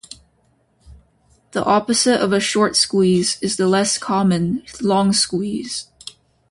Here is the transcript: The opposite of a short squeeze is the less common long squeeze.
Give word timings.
The 1.51 1.63
opposite 1.63 2.21
of 2.21 2.33
a 2.33 2.39
short 2.39 2.75
squeeze 2.75 3.37
is 3.39 3.57
the 3.57 3.67
less 3.67 3.99
common 3.99 4.63
long 4.81 5.13
squeeze. 5.13 5.89